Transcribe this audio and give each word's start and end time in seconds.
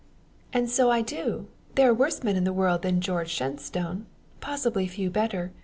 "And 0.51 0.67
so 0.67 0.89
I 0.89 1.03
do. 1.03 1.47
There 1.75 1.87
are 1.87 1.93
worse 1.93 2.23
men 2.23 2.35
in 2.35 2.43
the 2.43 2.51
world 2.51 2.81
than 2.81 3.01
George 3.01 3.29
Shenstone 3.29 4.07
possibly 4.39 4.87
few 4.87 5.11
better. 5.11 5.51